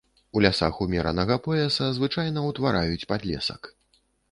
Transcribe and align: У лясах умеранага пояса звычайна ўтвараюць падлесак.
У 0.37 0.41
лясах 0.45 0.79
умеранага 0.85 1.37
пояса 1.49 1.91
звычайна 1.99 2.47
ўтвараюць 2.49 3.07
падлесак. 3.15 3.73